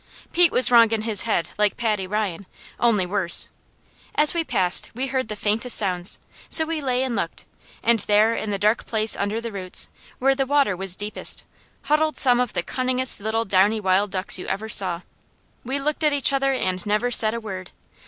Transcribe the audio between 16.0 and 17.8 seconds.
at each other and never said a word.